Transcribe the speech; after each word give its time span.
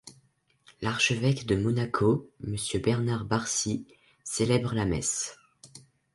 L’archevêque 0.81 1.45
de 1.45 1.55
Monaco, 1.55 2.27
monseigneur 2.39 2.81
Bernard 2.83 3.23
Barsi, 3.25 3.85
célèbre 4.23 4.73
la 4.73 4.87
messe. 4.87 5.37